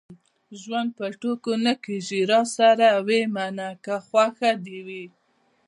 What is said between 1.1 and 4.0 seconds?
ټوکو نه کېږي. راسره ويې منه که